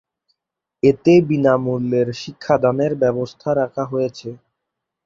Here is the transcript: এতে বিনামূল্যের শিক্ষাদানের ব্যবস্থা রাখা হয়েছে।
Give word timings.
এতে 0.83 1.13
বিনামূল্যের 1.27 2.07
শিক্ষাদানের 2.21 2.91
ব্যবস্থা 3.01 3.49
রাখা 3.55 3.83
হয়েছে। 3.85 4.29